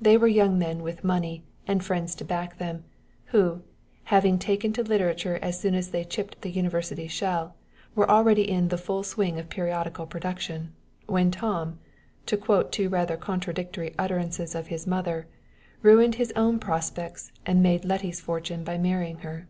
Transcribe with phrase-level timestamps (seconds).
[0.00, 2.84] They were young men with money and friends to back them,
[3.34, 3.62] who,
[4.04, 7.56] having taken to literature as soon as they chipped the university shell,
[7.96, 10.72] were already in the full swing of periodical production,
[11.08, 11.80] when Tom,
[12.26, 15.26] to quote two rather contradictory utterances of his mother,
[15.82, 19.48] ruined his own prospects and made Letty's fortune by marrying her.